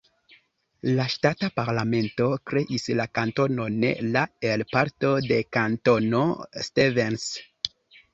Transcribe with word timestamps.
La 0.99 1.03
ŝtata 1.15 1.49
parlamento 1.57 2.29
kreis 2.51 2.85
la 2.99 3.05
kantonon 3.17 3.75
la 4.15 4.23
el 4.53 4.63
parto 4.71 5.13
de 5.27 5.39
Kantono 5.59 6.23
Stevens. 6.69 7.29